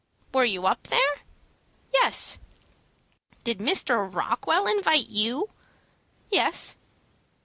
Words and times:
"Were 0.33 0.43
you 0.45 0.65
up 0.65 0.87
there?" 0.87 1.17
"Yes." 1.93 2.39
"Did 3.43 3.59
Mr. 3.59 4.11
Rockwell 4.11 4.65
invite 4.65 5.09
you?" 5.09 5.49
"Yes." 6.31 6.75